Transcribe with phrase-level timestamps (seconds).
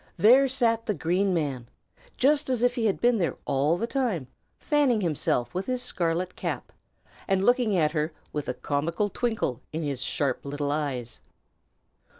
[0.17, 1.67] there sat the Green Man,
[2.17, 4.25] just as if he had been there all the time,
[4.57, 6.71] fanning himself with his scarlet cap,
[7.27, 11.19] and looking at her with a comical twinkle in his sharp little eyes.